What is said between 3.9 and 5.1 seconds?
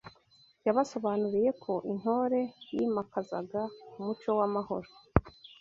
umuco w’amahoro